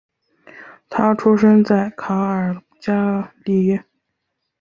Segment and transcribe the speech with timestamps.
[0.89, 3.79] 他出生在卡尔加里。